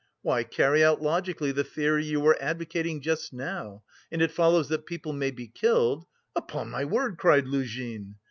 "Why, 0.23 0.43
carry 0.43 0.83
out 0.83 0.99
logically 1.03 1.51
the 1.51 1.63
theory 1.63 2.03
you 2.03 2.19
were 2.19 2.35
advocating 2.41 3.01
just 3.01 3.33
now, 3.33 3.83
and 4.11 4.19
it 4.19 4.31
follows 4.31 4.67
that 4.69 4.87
people 4.87 5.13
may 5.13 5.29
be 5.29 5.47
killed..." 5.47 6.07
"Upon 6.35 6.71
my 6.71 6.85
word!" 6.85 7.19
cried 7.19 7.45
Luzhin. 7.47 8.15